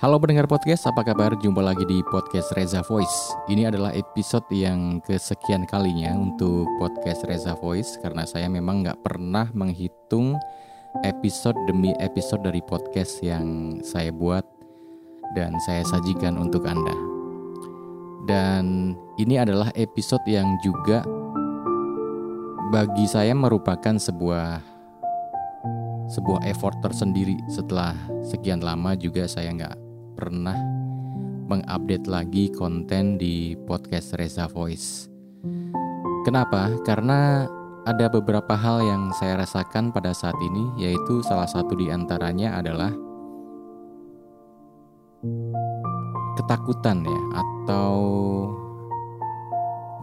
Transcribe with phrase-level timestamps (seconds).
[0.00, 1.36] Halo pendengar podcast, apa kabar?
[1.36, 3.36] Jumpa lagi di podcast Reza Voice.
[3.52, 9.52] Ini adalah episode yang kesekian kalinya untuk podcast Reza Voice karena saya memang nggak pernah
[9.52, 10.40] menghitung
[11.04, 14.40] episode demi episode dari podcast yang saya buat
[15.36, 16.96] dan saya sajikan untuk Anda.
[18.24, 21.04] Dan ini adalah episode yang juga
[22.72, 24.64] bagi saya merupakan sebuah
[26.08, 27.92] sebuah effort tersendiri setelah
[28.24, 29.89] sekian lama juga saya nggak
[30.20, 30.60] pernah
[31.48, 35.08] mengupdate lagi konten di podcast Reza Voice.
[36.28, 36.68] Kenapa?
[36.84, 37.48] Karena
[37.88, 42.92] ada beberapa hal yang saya rasakan pada saat ini, yaitu salah satu di antaranya adalah
[46.36, 47.96] ketakutan ya, atau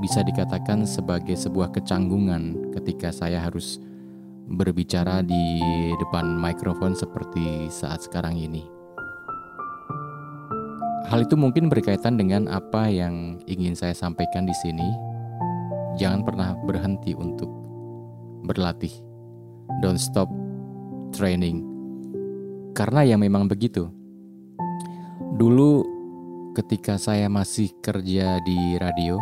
[0.01, 3.77] bisa dikatakan sebagai sebuah kecanggungan ketika saya harus
[4.49, 5.61] berbicara di
[6.01, 8.76] depan mikrofon seperti saat sekarang ini.
[11.07, 14.91] Hal itu mungkin berkaitan dengan apa yang ingin saya sampaikan di sini.
[15.95, 17.47] Jangan pernah berhenti untuk
[18.43, 18.91] berlatih.
[19.79, 20.27] Don't stop
[21.15, 21.63] training.
[22.75, 23.87] Karena ya memang begitu.
[25.39, 25.87] Dulu
[26.59, 29.15] ketika saya masih kerja di radio,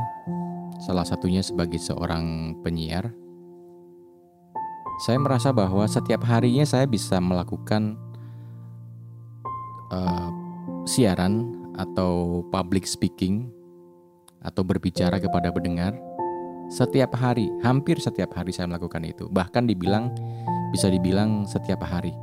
[0.81, 3.13] salah satunya sebagai seorang penyiar,
[5.05, 7.93] saya merasa bahwa setiap harinya saya bisa melakukan
[9.93, 10.33] uh,
[10.89, 13.51] siaran atau public speaking
[14.41, 15.95] atau berbicara kepada pendengar
[16.69, 19.29] setiap hari, hampir setiap hari saya melakukan itu.
[19.29, 20.09] Bahkan dibilang
[20.73, 22.13] bisa dibilang setiap hari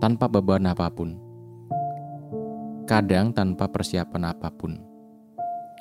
[0.00, 1.20] tanpa beban apa pun.
[2.88, 4.80] Kadang tanpa persiapan apa pun.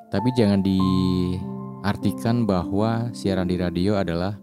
[0.10, 4.38] Tapi jangan diartikan bahwa siaran di radio adalah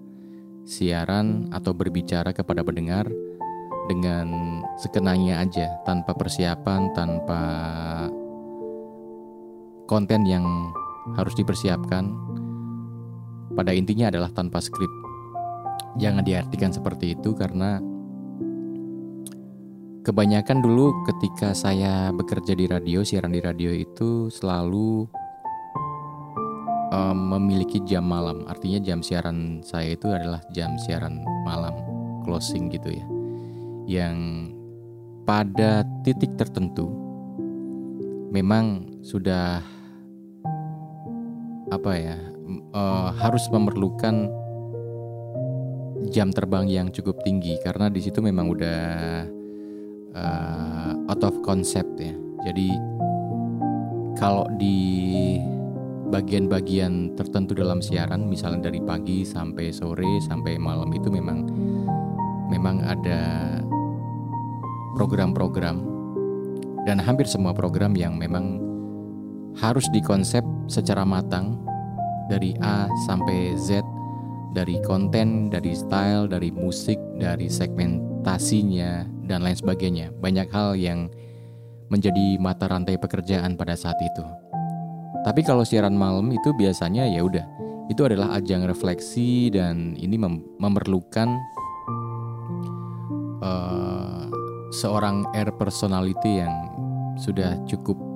[0.67, 3.07] siaran atau berbicara kepada pendengar
[3.87, 7.41] dengan sekenanya aja, tanpa persiapan, tanpa
[9.87, 10.45] konten yang
[11.15, 12.11] harus dipersiapkan
[13.55, 14.91] pada intinya adalah tanpa skrip.
[15.97, 17.81] Jangan diartikan seperti itu karena
[20.05, 25.09] kebanyakan dulu ketika saya bekerja di radio, siaran di radio itu selalu
[26.93, 28.45] um, memiliki jam malam.
[28.45, 31.73] Artinya jam siaran saya itu adalah jam siaran malam,
[32.29, 33.07] closing gitu ya.
[33.87, 34.17] Yang
[35.25, 36.87] pada titik tertentu
[38.31, 39.65] memang sudah
[41.71, 42.17] apa ya
[42.75, 44.31] uh, harus memerlukan
[46.11, 48.83] jam terbang yang cukup tinggi karena di situ memang udah
[50.15, 52.15] uh, out of concept ya.
[52.47, 52.71] Jadi
[54.15, 55.37] kalau di
[56.07, 61.51] bagian-bagian tertentu dalam siaran, misalnya dari pagi sampai sore sampai malam itu memang
[62.47, 63.21] memang ada
[64.95, 65.83] program-program
[66.87, 68.63] dan hampir semua program yang memang
[69.61, 71.61] harus dikonsep secara matang
[72.29, 73.83] dari A sampai Z
[74.57, 80.17] dari konten, dari style, dari musik, dari segmentasinya dan lain sebagainya.
[80.17, 81.13] Banyak hal yang
[81.93, 84.25] menjadi mata rantai pekerjaan pada saat itu.
[85.29, 87.45] Tapi kalau siaran malam itu biasanya ya udah,
[87.93, 91.37] itu adalah ajang refleksi dan ini mem memerlukan
[93.45, 94.25] uh,
[94.73, 96.55] seorang air personality yang
[97.21, 98.16] sudah cukup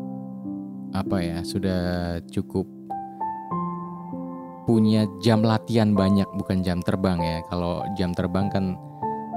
[0.91, 2.67] apa ya sudah cukup
[4.71, 7.43] punya jam latihan banyak bukan jam terbang ya.
[7.51, 8.79] Kalau jam terbang kan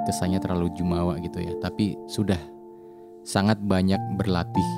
[0.05, 1.57] kesannya terlalu jumawa gitu ya.
[1.57, 2.37] Tapi sudah
[3.25, 4.69] sangat banyak berlatih.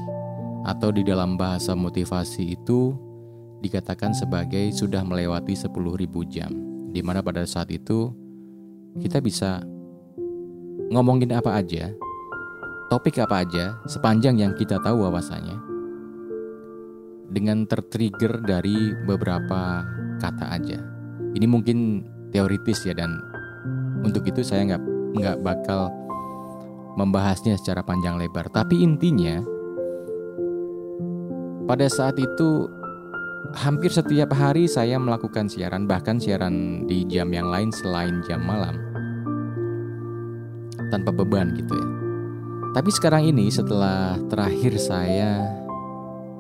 [0.64, 2.96] Atau di dalam bahasa motivasi itu
[3.60, 5.76] dikatakan sebagai sudah melewati 10.000
[6.32, 6.56] jam.
[6.96, 8.16] Di mana pada saat itu
[9.04, 9.60] kita bisa
[10.88, 11.92] ngomongin apa aja
[12.88, 15.75] topik apa aja sepanjang yang kita tahu wawasannya
[17.30, 19.86] dengan tertrigger dari beberapa
[20.22, 20.80] kata aja.
[21.36, 23.20] Ini mungkin teoritis ya dan
[24.06, 24.84] untuk itu saya nggak
[25.16, 25.90] nggak bakal
[26.96, 28.48] membahasnya secara panjang lebar.
[28.52, 29.44] Tapi intinya
[31.66, 32.70] pada saat itu
[33.54, 38.78] hampir setiap hari saya melakukan siaran bahkan siaran di jam yang lain selain jam malam
[40.90, 41.88] tanpa beban gitu ya.
[42.76, 45.48] Tapi sekarang ini setelah terakhir saya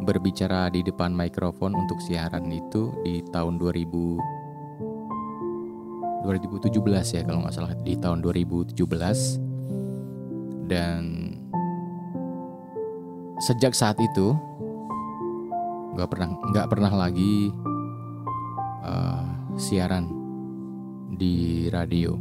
[0.03, 4.43] berbicara di depan mikrofon untuk siaran itu di tahun 2000
[6.25, 8.75] 2017 ya kalau nggak salah di tahun 2017
[10.65, 11.31] dan
[13.37, 14.33] sejak saat itu
[15.95, 17.53] nggak pernah nggak pernah lagi
[18.83, 19.23] uh,
[19.55, 20.11] siaran
[21.15, 22.19] di radio.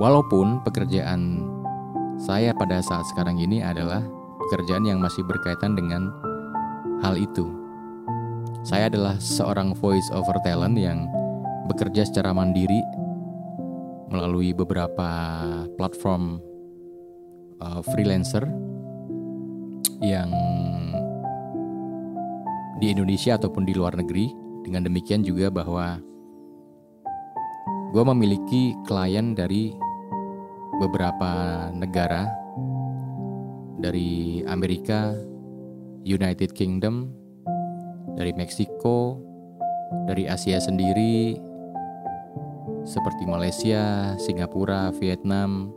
[0.00, 1.44] Walaupun pekerjaan
[2.18, 4.02] saya pada saat sekarang ini adalah
[4.48, 6.10] pekerjaan yang masih berkaitan dengan
[7.00, 7.48] hal itu.
[8.60, 11.08] Saya adalah seorang voice over talent yang
[11.68, 12.84] bekerja secara mandiri
[14.10, 15.08] melalui beberapa
[15.78, 16.42] platform
[17.62, 18.44] uh, freelancer
[20.02, 20.28] yang
[22.80, 24.32] di Indonesia ataupun di luar negeri.
[24.60, 25.96] Dengan demikian juga bahwa
[27.90, 29.72] gue memiliki klien dari
[30.78, 32.28] beberapa negara
[33.80, 35.16] dari Amerika,
[36.04, 37.12] United Kingdom,
[38.16, 39.20] dari Meksiko,
[40.06, 41.36] dari Asia sendiri,
[42.84, 45.72] seperti Malaysia, Singapura, Vietnam,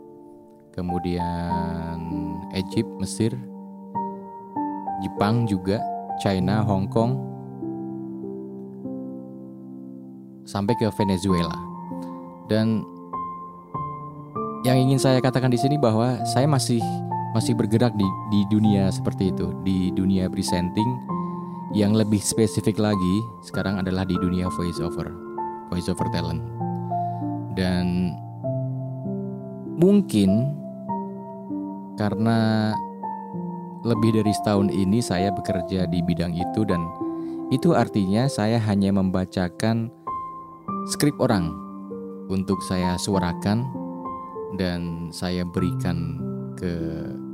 [0.72, 1.98] kemudian
[2.56, 3.32] Egypt, Mesir,
[5.04, 5.80] Jepang juga,
[6.22, 7.12] China, Hong Kong,
[10.48, 11.56] sampai ke Venezuela.
[12.48, 12.84] Dan
[14.64, 16.80] yang ingin saya katakan di sini bahwa saya masih
[17.34, 20.86] masih bergerak di di dunia seperti itu, di dunia presenting
[21.74, 25.10] yang lebih spesifik lagi sekarang adalah di dunia voice over,
[25.74, 26.38] voice over talent.
[27.58, 28.14] Dan
[29.74, 30.54] mungkin
[31.98, 32.70] karena
[33.82, 36.86] lebih dari setahun ini saya bekerja di bidang itu dan
[37.50, 39.90] itu artinya saya hanya membacakan
[40.88, 41.52] skrip orang
[42.30, 43.66] untuk saya suarakan
[44.56, 46.16] dan saya berikan
[46.56, 46.72] ke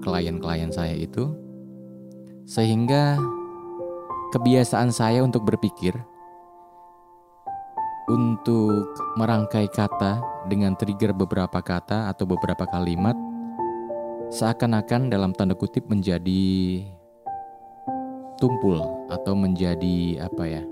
[0.00, 1.31] klien-klien saya itu
[2.49, 3.20] sehingga
[4.35, 5.94] kebiasaan saya untuk berpikir
[8.11, 10.19] untuk merangkai kata
[10.50, 13.14] dengan trigger beberapa kata atau beberapa kalimat
[14.35, 16.82] seakan-akan dalam tanda kutip menjadi
[18.41, 18.82] tumpul
[19.12, 20.62] atau menjadi apa ya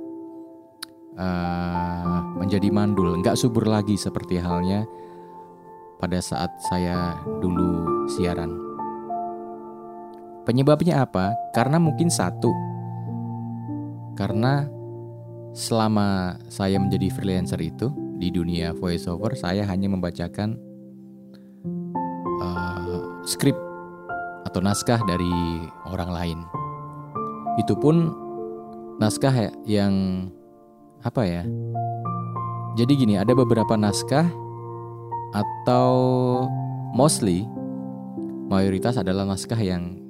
[1.19, 4.87] uh, menjadi mandul nggak subur lagi seperti halnya
[5.99, 8.68] pada saat saya dulu siaran.
[10.49, 11.37] Penyebabnya apa?
[11.53, 12.49] Karena mungkin satu.
[14.17, 14.65] Karena
[15.53, 20.57] selama saya menjadi freelancer itu di dunia voiceover, saya hanya membacakan
[22.41, 23.53] uh, skrip
[24.49, 25.29] atau naskah dari
[25.85, 26.39] orang lain.
[27.61, 28.09] Itu pun
[29.05, 30.25] naskah yang
[31.05, 31.45] apa ya?
[32.81, 34.25] Jadi gini, ada beberapa naskah
[35.37, 35.93] atau
[36.97, 37.45] mostly
[38.49, 40.08] mayoritas adalah naskah yang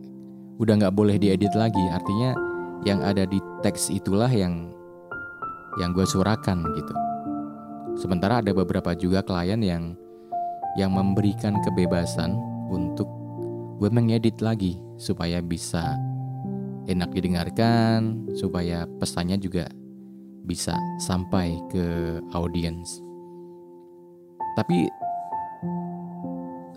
[0.59, 1.83] udah nggak boleh diedit lagi.
[1.91, 2.35] Artinya
[2.83, 4.71] yang ada di teks itulah yang
[5.79, 6.95] yang gue surakan gitu.
[7.99, 9.95] Sementara ada beberapa juga klien yang
[10.79, 12.35] yang memberikan kebebasan
[12.71, 13.07] untuk
[13.79, 15.99] gue mengedit lagi supaya bisa
[16.91, 19.71] enak didengarkan supaya pesannya juga
[20.49, 23.03] bisa sampai ke audiens.
[24.57, 24.89] Tapi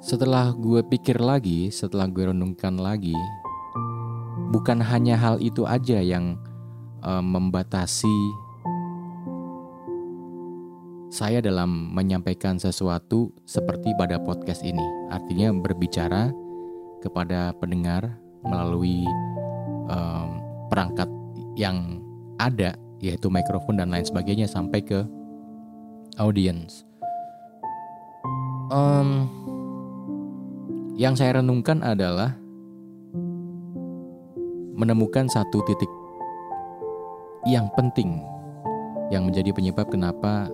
[0.01, 3.16] setelah gue pikir lagi, setelah gue renungkan lagi,
[4.51, 6.36] bukan hanya hal itu aja yang
[7.01, 8.12] uh, membatasi
[11.12, 14.83] saya dalam menyampaikan sesuatu seperti pada podcast ini.
[15.12, 16.31] Artinya berbicara
[17.03, 18.15] kepada pendengar
[18.48, 19.03] melalui
[19.92, 20.39] um,
[20.71, 21.07] perangkat
[21.59, 22.00] yang
[22.39, 25.04] ada, yaitu mikrofon dan lain sebagainya sampai ke
[26.15, 26.88] audience.
[28.71, 29.27] Um,
[30.95, 32.41] yang saya renungkan adalah
[34.81, 35.92] menemukan satu titik
[37.45, 38.18] yang penting
[39.14, 40.50] yang menjadi penyebab kenapa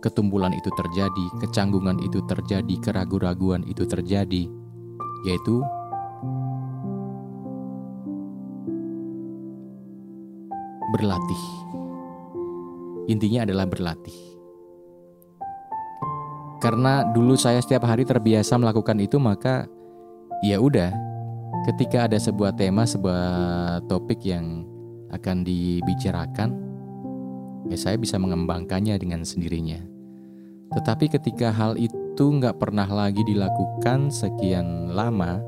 [0.00, 4.48] ketumbulan itu terjadi, kecanggungan itu terjadi, keraguan-raguan itu terjadi,
[5.28, 5.60] yaitu
[10.96, 11.44] berlatih.
[13.12, 14.16] Intinya adalah berlatih.
[16.60, 19.64] Karena dulu saya setiap hari terbiasa melakukan itu maka
[20.44, 21.09] ya udah
[21.68, 23.24] ketika ada sebuah tema, sebuah
[23.90, 24.64] topik yang
[25.10, 26.50] akan dibicarakan
[27.68, 29.82] ya saya bisa mengembangkannya dengan sendirinya.
[30.70, 35.42] Tetapi ketika hal itu nggak pernah lagi dilakukan sekian lama,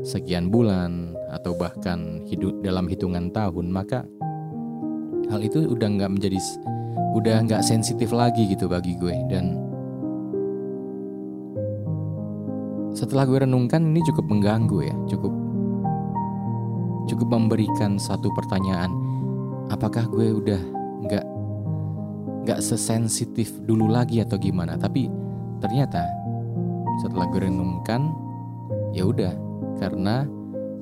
[0.00, 4.08] sekian bulan atau bahkan hidup dalam hitungan tahun, maka
[5.30, 6.38] hal itu udah nggak menjadi
[7.14, 9.69] udah nggak sensitif lagi gitu bagi gue dan
[12.90, 15.32] setelah gue renungkan ini cukup mengganggu ya, cukup
[17.06, 18.90] cukup memberikan satu pertanyaan,
[19.70, 20.62] apakah gue udah
[21.06, 21.26] nggak
[22.46, 24.74] nggak sesensitif dulu lagi atau gimana?
[24.74, 25.06] Tapi
[25.62, 26.06] ternyata
[27.02, 28.10] setelah gue renungkan,
[28.94, 29.34] ya udah.
[29.80, 30.28] Karena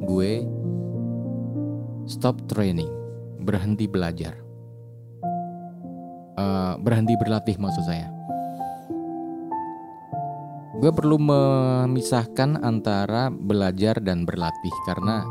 [0.03, 0.43] gue
[2.09, 2.91] stop training,
[3.45, 4.35] berhenti belajar,
[6.35, 8.18] uh, berhenti berlatih maksud saya
[10.79, 15.27] gue perlu memisahkan antara belajar dan berlatih karena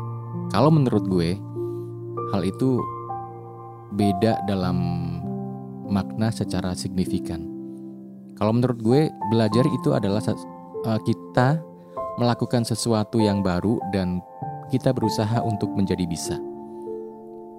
[0.52, 1.40] kalau menurut gue
[2.32, 2.84] hal itu
[3.96, 4.76] beda dalam
[5.88, 7.48] makna secara signifikan.
[8.36, 9.00] Kalau menurut gue
[9.32, 10.20] belajar itu adalah
[10.84, 11.58] uh, kita
[12.20, 14.20] melakukan sesuatu yang baru dan
[14.68, 16.36] kita berusaha untuk menjadi bisa.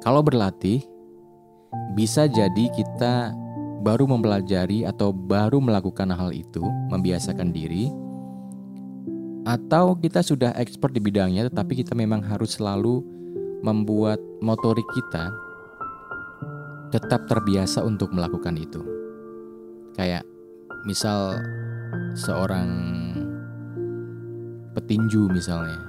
[0.05, 0.86] Kalau berlatih
[1.98, 3.34] bisa jadi kita
[3.80, 7.88] baru mempelajari atau baru melakukan hal itu, membiasakan diri,
[9.48, 13.02] atau kita sudah expert di bidangnya, tetapi kita memang harus selalu
[13.64, 15.32] membuat motorik kita
[16.92, 18.82] tetap terbiasa untuk melakukan itu.
[19.96, 20.26] Kayak
[20.84, 21.38] misal
[22.14, 22.70] seorang
[24.78, 25.80] petinju misalnya.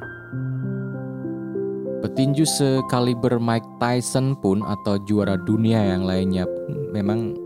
[2.00, 6.48] Petinju sekaliber Mike Tyson pun atau juara dunia yang lainnya
[6.96, 7.36] memang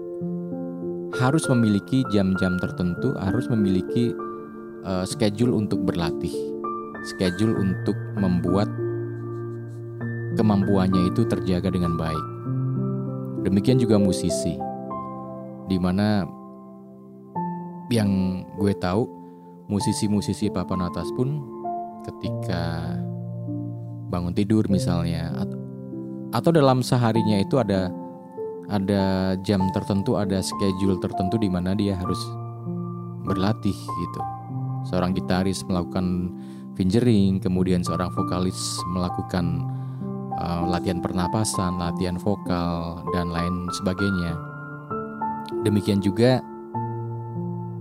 [1.18, 4.11] harus memiliki jam-jam tertentu, harus memiliki
[4.83, 6.33] uh, schedule untuk berlatih,
[7.06, 8.66] schedule untuk membuat
[10.35, 12.25] kemampuannya itu terjaga dengan baik.
[13.47, 14.59] Demikian juga musisi,
[15.71, 16.26] di mana
[17.92, 19.06] yang gue tahu
[19.71, 21.40] musisi-musisi papan atas pun
[22.04, 22.97] ketika
[24.11, 25.33] bangun tidur misalnya
[26.35, 27.92] atau, dalam seharinya itu ada
[28.68, 32.21] ada jam tertentu, ada schedule tertentu di mana dia harus
[33.25, 34.21] berlatih gitu.
[34.88, 36.33] Seorang gitaris melakukan
[36.76, 39.64] fingering, kemudian seorang vokalis melakukan
[40.37, 44.37] uh, latihan pernapasan, latihan vokal dan lain sebagainya.
[45.64, 46.44] Demikian juga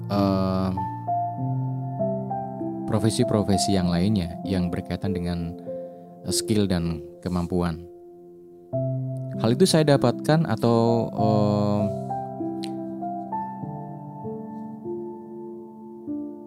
[0.08, 0.72] uh,
[2.88, 5.60] profesi-profesi yang lainnya yang berkaitan dengan
[6.32, 7.93] skill dan kemampuan.
[9.42, 11.84] Hal itu saya dapatkan atau uh,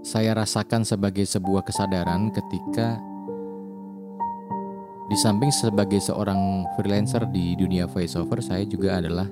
[0.06, 3.02] saya rasakan sebagai sebuah kesadaran ketika
[5.06, 9.30] di samping sebagai seorang freelancer di dunia voiceover, saya juga adalah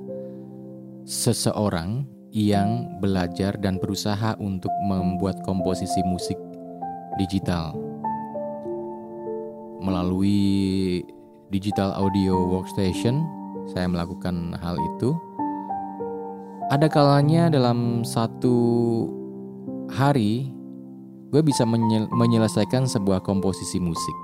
[1.03, 6.39] seseorang yang belajar dan berusaha untuk membuat komposisi musik
[7.19, 7.75] digital.
[9.83, 11.03] Melalui
[11.51, 15.17] digital audio workstation saya melakukan hal itu.
[16.73, 18.57] Ada kalanya dalam satu
[19.93, 20.49] hari
[21.29, 21.67] gue bisa
[22.15, 24.19] menyelesaikan sebuah komposisi musik.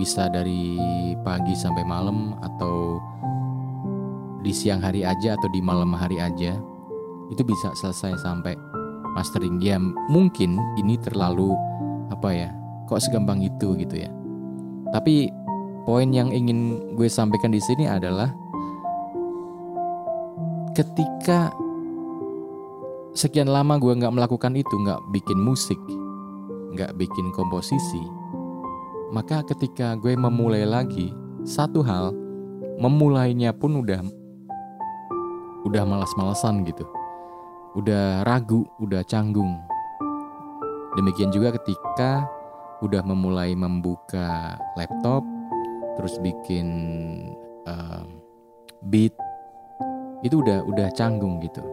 [0.00, 0.80] Bisa dari
[1.26, 2.96] pagi sampai malam atau
[4.40, 6.56] di siang hari aja atau di malam hari aja.
[7.28, 8.56] Itu bisa selesai sampai
[9.12, 9.60] mastering.
[9.60, 9.76] Ya
[10.08, 11.52] mungkin ini terlalu
[12.08, 12.48] apa ya?
[12.88, 14.10] Kok segampang itu gitu ya.
[14.90, 15.30] Tapi
[15.84, 18.32] poin yang ingin gue sampaikan di sini adalah
[20.76, 21.50] ketika
[23.12, 25.78] sekian lama gue nggak melakukan itu, nggak bikin musik,
[26.76, 28.02] nggak bikin komposisi,
[29.10, 31.10] maka ketika gue memulai lagi
[31.42, 32.14] satu hal,
[32.78, 34.00] memulainya pun udah
[35.66, 36.86] udah malas-malasan gitu,
[37.74, 39.58] udah ragu, udah canggung.
[40.94, 42.26] Demikian juga ketika
[42.80, 45.22] udah memulai membuka laptop,
[45.98, 46.66] terus bikin
[47.66, 48.04] uh,
[48.90, 49.14] beat
[50.20, 51.64] itu udah udah canggung gitu.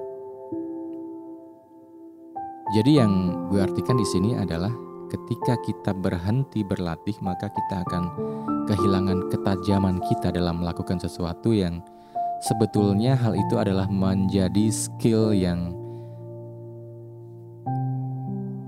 [2.76, 4.72] Jadi yang gue artikan di sini adalah
[5.08, 8.04] ketika kita berhenti berlatih maka kita akan
[8.68, 11.80] kehilangan ketajaman kita dalam melakukan sesuatu yang
[12.44, 15.72] sebetulnya hal itu adalah menjadi skill yang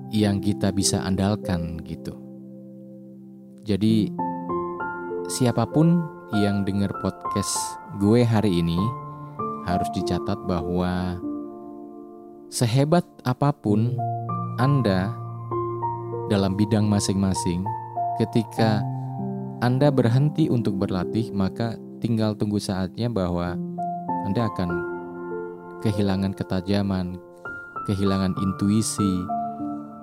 [0.09, 2.17] yang kita bisa andalkan gitu.
[3.67, 4.09] Jadi
[5.29, 6.01] siapa pun
[6.33, 7.53] yang dengar podcast
[8.01, 8.81] gue hari ini
[9.69, 11.21] harus dicatat bahwa
[12.49, 13.93] sehebat apa pun
[14.57, 15.13] Anda
[16.33, 17.61] dalam bidang masing-masing,
[18.17, 18.81] ketika
[19.61, 23.53] Anda berhenti untuk berlatih, maka tinggal tunggu saatnya bahwa
[24.25, 24.69] Anda akan
[25.85, 27.21] kehilangan ketajaman,
[27.85, 29.13] kehilangan intuisi,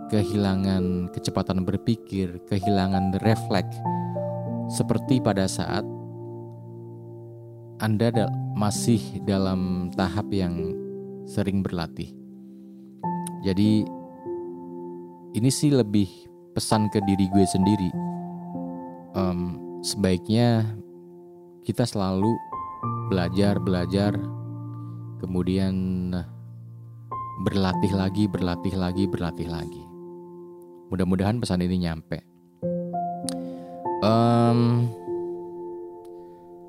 [0.06, 3.74] kehilangan kecepatan berpikir, kehilangan refleks
[4.66, 5.86] seperti pada saat
[7.78, 8.10] Anda
[8.56, 10.72] masih dalam tahap yang
[11.28, 12.08] sering berlatih.
[13.44, 13.84] Jadi
[15.36, 16.08] ini sih lebih
[16.56, 17.90] pesan ke diri gue sendiri.
[19.12, 20.64] Um, sebaiknya
[21.62, 22.32] kita selalu
[23.12, 24.16] belajar, belajar,
[25.20, 25.74] kemudian
[27.44, 29.84] berlatih lagi, berlatih lagi, berlatih lagi.
[30.88, 32.35] Mudah-mudahan pesan ini nyampe.
[34.06, 34.86] Um,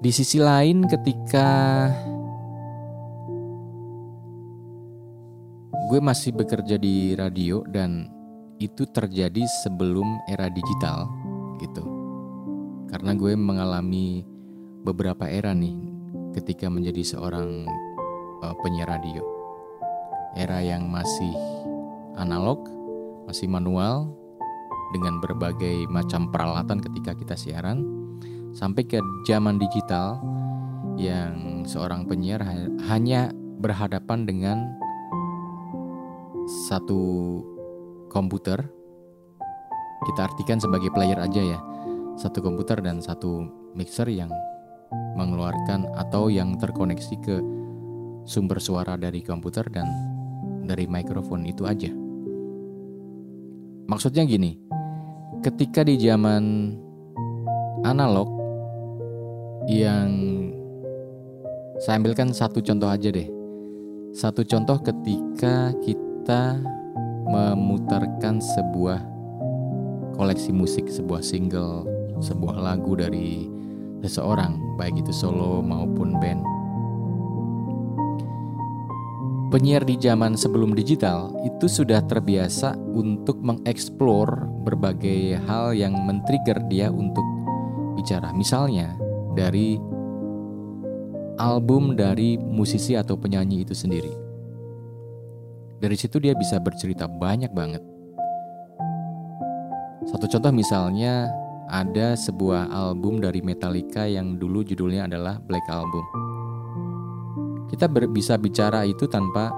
[0.02, 1.86] di sisi lain, ketika
[5.94, 8.10] gue masih bekerja di radio dan
[8.58, 11.06] itu terjadi sebelum era digital
[11.62, 11.86] gitu.
[12.90, 14.26] Karena gue mengalami
[14.82, 15.78] beberapa era nih
[16.34, 17.70] ketika menjadi seorang
[18.42, 19.22] uh, penyiar radio.
[20.34, 21.34] Era yang masih
[22.18, 22.66] analog,
[23.30, 24.10] masih manual
[24.96, 27.84] dengan berbagai macam peralatan ketika kita siaran.
[28.56, 30.18] Sampai ke zaman digital
[30.98, 32.42] yang seorang penyiar
[32.90, 33.30] hanya
[33.62, 34.58] berhadapan dengan
[36.66, 37.44] satu
[38.10, 38.66] komputer.
[40.08, 41.60] Kita artikan sebagai player aja ya.
[42.18, 43.46] Satu komputer dan satu
[43.78, 44.32] mixer yang
[45.20, 47.36] mengeluarkan atau yang terkoneksi ke
[48.26, 49.86] sumber suara dari komputer dan
[50.66, 51.92] dari mikrofon itu aja.
[53.88, 54.68] Maksudnya gini
[55.46, 56.74] ketika di zaman
[57.86, 58.30] analog
[59.70, 60.10] yang
[61.78, 63.30] saya ambilkan satu contoh aja deh.
[64.18, 66.58] Satu contoh ketika kita
[67.30, 68.98] memutarkan sebuah
[70.18, 71.86] koleksi musik, sebuah single,
[72.18, 73.46] sebuah lagu dari
[74.02, 76.42] seseorang, baik itu solo maupun band.
[79.48, 86.92] Penyiar di zaman sebelum digital itu sudah terbiasa untuk mengeksplor berbagai hal yang men-trigger dia
[86.92, 87.24] untuk
[87.96, 88.36] bicara.
[88.36, 89.00] Misalnya
[89.40, 89.80] dari
[91.40, 94.12] album dari musisi atau penyanyi itu sendiri.
[95.80, 97.80] Dari situ dia bisa bercerita banyak banget.
[100.12, 101.32] Satu contoh misalnya
[101.72, 106.27] ada sebuah album dari Metallica yang dulu judulnya adalah Black Album.
[107.68, 109.52] Kita bisa bicara itu tanpa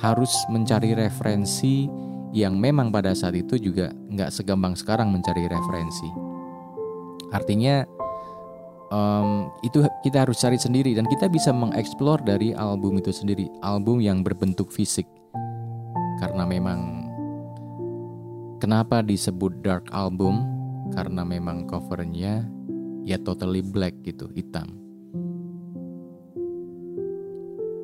[0.00, 1.90] harus mencari referensi
[2.32, 6.08] yang memang pada saat itu juga nggak segampang sekarang mencari referensi.
[7.32, 7.84] Artinya
[8.92, 14.00] um, itu kita harus cari sendiri dan kita bisa mengeksplor dari album itu sendiri album
[14.00, 15.08] yang berbentuk fisik.
[16.18, 17.10] Karena memang
[18.60, 20.44] kenapa disebut dark album?
[20.96, 22.48] Karena memang covernya
[23.04, 24.87] ya totally black gitu hitam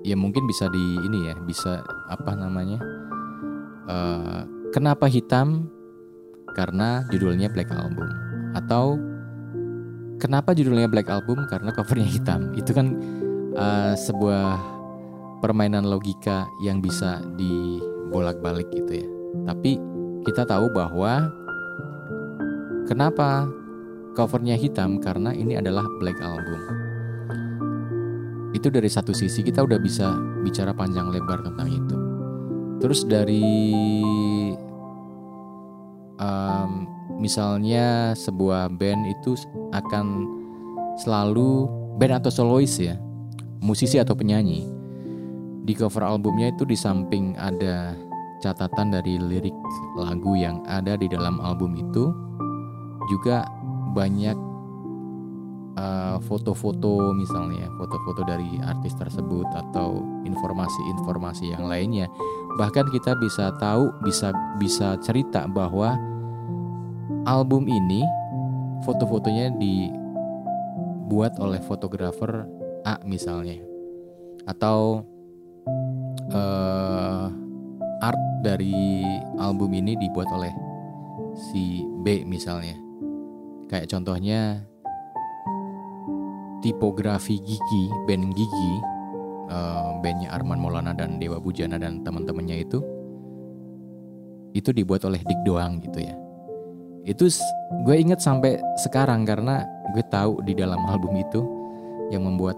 [0.04, 1.80] ya mungkin bisa di ini ya bisa
[2.12, 2.78] apa namanya
[3.88, 5.66] uh, kenapa hitam
[6.52, 8.06] karena judulnya black album
[8.54, 9.00] atau
[10.24, 11.44] Kenapa judulnya Black Album?
[11.50, 12.54] Karena covernya hitam.
[12.54, 12.96] Itu kan
[13.58, 14.56] uh, sebuah
[15.42, 19.08] permainan logika yang bisa dibolak-balik gitu ya.
[19.50, 19.76] Tapi
[20.24, 21.28] kita tahu bahwa
[22.86, 23.50] kenapa
[24.14, 26.83] covernya hitam karena ini adalah Black Album.
[28.54, 30.14] Itu dari satu sisi kita udah bisa
[30.46, 31.96] bicara panjang lebar tentang itu.
[32.78, 33.74] Terus dari
[36.22, 36.86] um,
[37.18, 39.34] misalnya sebuah band itu
[39.74, 40.06] akan
[41.02, 41.66] selalu
[41.98, 42.94] band atau solois ya,
[43.58, 44.70] musisi atau penyanyi.
[45.64, 47.96] Di cover albumnya itu di samping ada
[48.44, 49.56] catatan dari lirik
[49.96, 52.12] lagu yang ada di dalam album itu,
[53.08, 53.48] juga
[53.96, 54.53] banyak
[55.78, 62.06] uh, foto-foto misalnya, foto-foto dari artis tersebut atau informasi-informasi yang lainnya.
[62.58, 65.98] Bahkan kita bisa tahu, bisa bisa cerita bahwa
[67.24, 68.04] album ini
[68.84, 72.44] foto-fotonya dibuat oleh fotografer
[72.84, 73.64] A misalnya
[74.44, 75.00] atau
[76.32, 77.26] uh,
[78.04, 79.00] art dari
[79.40, 80.52] album ini dibuat oleh
[81.32, 82.76] si B misalnya
[83.72, 84.68] kayak contohnya
[86.64, 88.72] tipografi Gigi band Gigi
[89.52, 92.80] uh, bandnya Arman Maulana dan Dewa Bujana dan teman-temannya itu
[94.56, 96.16] itu dibuat oleh Dik Doang gitu ya.
[97.04, 97.28] Itu
[97.84, 99.60] gue inget sampai sekarang karena
[99.92, 101.44] gue tahu di dalam album itu
[102.08, 102.56] yang membuat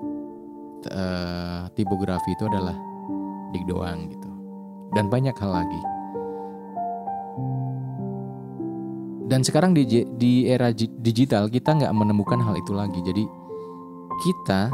[0.94, 2.76] uh, tipografi itu adalah
[3.50, 4.30] Dik doang gitu.
[4.94, 5.82] Dan banyak hal lagi.
[9.26, 10.70] Dan sekarang di di era
[11.02, 13.02] digital kita nggak menemukan hal itu lagi.
[13.02, 13.26] Jadi
[14.24, 14.72] kita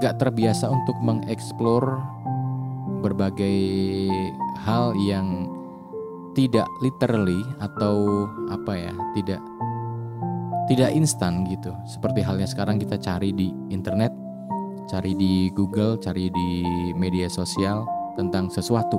[0.00, 2.00] nggak terbiasa untuk mengeksplor
[3.04, 3.60] berbagai
[4.64, 5.48] hal yang
[6.32, 9.40] tidak literally atau apa ya tidak
[10.70, 11.74] tidak instan gitu.
[11.84, 14.14] Seperti halnya sekarang kita cari di internet
[14.86, 16.50] cari di Google cari di
[16.94, 18.98] media sosial tentang sesuatu.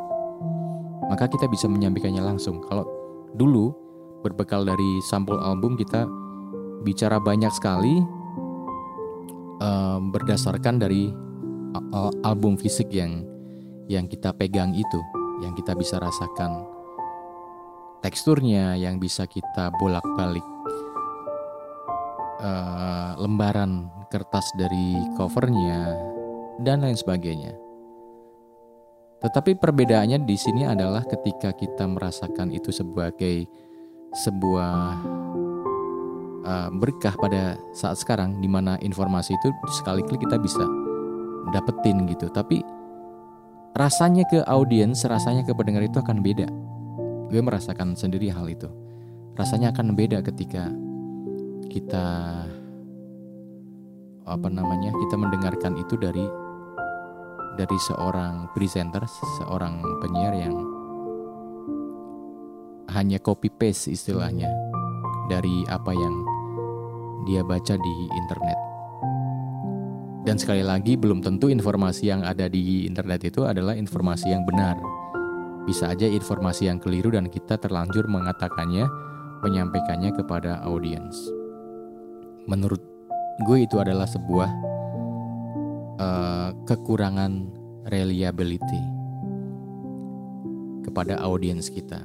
[1.08, 2.64] Maka kita bisa menyampaikannya langsung.
[2.68, 2.88] Kalau
[3.36, 3.76] dulu
[4.22, 6.06] berbekal dari sampul album kita
[6.82, 8.02] bicara banyak sekali
[9.62, 11.10] um, berdasarkan dari
[12.28, 13.24] album fisik yang
[13.88, 15.00] yang kita pegang itu
[15.40, 16.68] yang kita bisa rasakan
[18.02, 20.44] teksturnya yang bisa kita bolak-balik
[22.42, 25.96] uh, lembaran kertas dari covernya
[26.60, 27.54] dan lain sebagainya.
[29.22, 33.46] Tetapi perbedaannya di sini adalah ketika kita merasakan itu sebagai
[34.18, 34.98] sebuah
[36.46, 39.50] uh, berkah pada saat sekarang di mana informasi itu
[39.82, 40.64] sekali klik kita bisa
[41.54, 42.30] dapetin gitu.
[42.30, 42.62] Tapi
[43.78, 46.48] rasanya ke audiens, rasanya ke pendengar itu akan beda.
[47.32, 48.68] Gue merasakan sendiri hal itu.
[49.40, 50.68] Rasanya akan beda ketika
[51.72, 52.06] kita
[54.28, 56.24] apa namanya kita mendengarkan itu dari
[57.56, 59.04] dari seorang presenter,
[59.40, 60.56] seorang penyiar yang
[62.92, 64.52] hanya copy paste istilahnya
[65.32, 66.31] dari apa yang
[67.26, 68.60] dia baca di internet.
[70.22, 74.78] Dan sekali lagi belum tentu informasi yang ada di internet itu adalah informasi yang benar.
[75.66, 78.86] Bisa aja informasi yang keliru dan kita terlanjur mengatakannya,
[79.42, 81.18] menyampaikannya kepada audiens.
[82.46, 82.82] Menurut
[83.50, 84.50] gue itu adalah sebuah
[85.98, 87.50] uh, kekurangan
[87.90, 88.82] reliability
[90.86, 92.02] kepada audiens kita.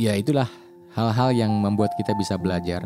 [0.00, 0.48] Ya itulah
[0.90, 2.82] hal-hal yang membuat kita bisa belajar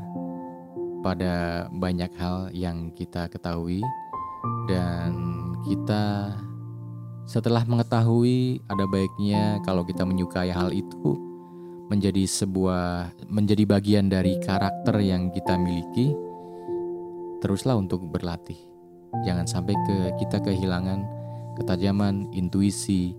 [1.01, 3.81] pada banyak hal yang kita ketahui
[4.69, 5.13] dan
[5.65, 6.33] kita
[7.25, 11.17] setelah mengetahui ada baiknya kalau kita menyukai hal itu
[11.89, 16.13] menjadi sebuah menjadi bagian dari karakter yang kita miliki
[17.45, 18.57] teruslah untuk berlatih.
[19.25, 21.05] Jangan sampai ke kita kehilangan
[21.61, 23.13] ketajaman intuisi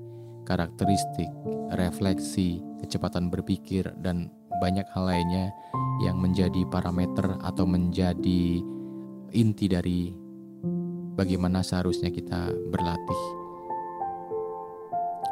[0.45, 1.29] karakteristik
[1.73, 5.51] refleksi kecepatan berpikir dan banyak hal lainnya
[6.03, 8.63] yang menjadi parameter atau menjadi
[9.35, 10.11] inti dari
[11.15, 13.21] bagaimana seharusnya kita berlatih.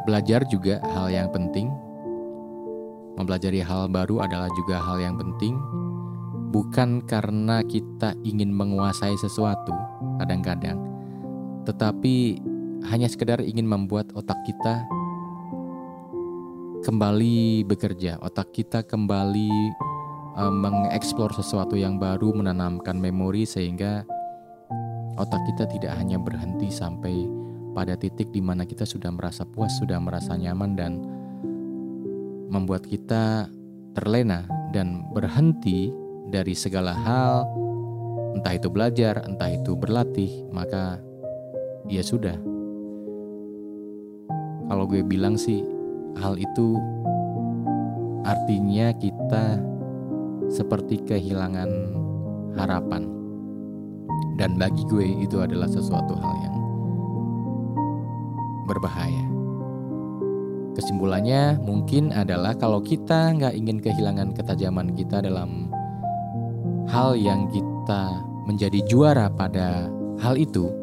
[0.04, 1.72] Belajar juga hal yang penting
[3.14, 5.54] Mempelajari hal baru adalah juga hal yang penting,
[6.50, 9.70] bukan karena kita ingin menguasai sesuatu
[10.18, 10.82] kadang-kadang,
[11.62, 12.42] tetapi
[12.90, 14.82] hanya sekedar ingin membuat otak kita
[16.84, 19.50] kembali bekerja, otak kita kembali
[20.36, 24.04] um, mengeksplor sesuatu yang baru, menanamkan memori sehingga
[25.16, 27.24] otak kita tidak hanya berhenti sampai
[27.72, 31.00] pada titik di mana kita sudah merasa puas, sudah merasa nyaman dan
[32.52, 33.48] membuat kita
[33.96, 34.44] terlena
[34.76, 35.88] dan berhenti
[36.28, 37.48] dari segala hal,
[38.36, 41.00] entah itu belajar, entah itu berlatih, maka
[41.88, 42.36] ya sudah.
[44.68, 45.62] Kalau gue bilang sih,
[46.20, 46.78] hal itu
[48.24, 49.60] artinya kita
[50.50, 51.70] seperti kehilangan
[52.58, 53.10] harapan.
[54.34, 56.58] Dan bagi gue itu adalah sesuatu hal yang
[58.66, 59.26] berbahaya.
[60.74, 65.70] Kesimpulannya mungkin adalah kalau kita nggak ingin kehilangan ketajaman kita dalam
[66.90, 69.86] hal yang kita menjadi juara pada
[70.18, 70.74] hal itu,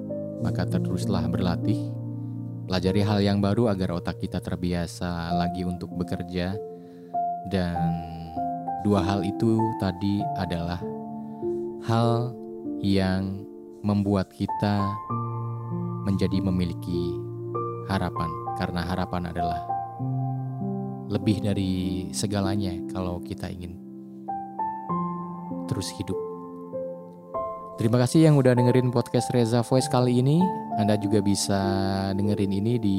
[0.46, 1.90] maka teruslah berlatih,
[2.70, 6.54] pelajari hal yang baru agar otak kita terbiasa lagi untuk bekerja
[7.50, 7.74] dan
[8.86, 10.78] dua hal itu tadi adalah
[11.82, 12.30] hal
[12.78, 13.42] yang
[13.82, 14.86] membuat kita
[16.06, 17.18] menjadi memiliki
[17.90, 19.66] harapan karena harapan adalah
[21.10, 23.82] lebih dari segalanya kalau kita ingin
[25.66, 26.29] terus hidup.
[27.80, 30.36] Terima kasih yang udah dengerin podcast Reza Voice kali ini.
[30.76, 31.56] Anda juga bisa
[32.12, 32.98] dengerin ini di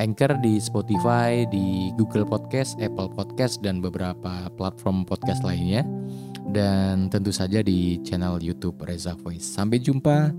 [0.00, 5.84] Anchor, di Spotify, di Google Podcast, Apple Podcast, dan beberapa platform podcast lainnya.
[6.56, 9.44] Dan tentu saja di channel YouTube Reza Voice.
[9.44, 10.32] Sampai jumpa